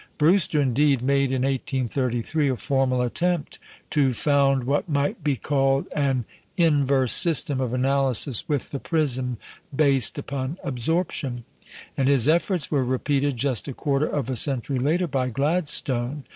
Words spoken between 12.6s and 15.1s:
were repeated, just a quarter of a century later,